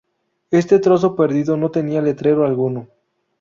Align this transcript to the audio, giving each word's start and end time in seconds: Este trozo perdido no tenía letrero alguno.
Este 0.49 0.79
trozo 0.79 1.15
perdido 1.15 1.57
no 1.57 1.69
tenía 1.69 2.01
letrero 2.01 2.43
alguno. 2.43 2.87